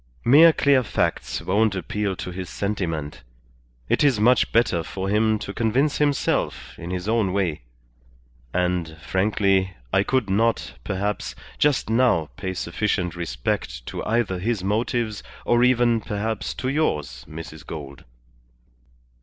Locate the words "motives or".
14.63-15.63